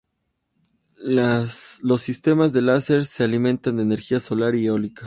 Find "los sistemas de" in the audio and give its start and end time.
0.97-2.63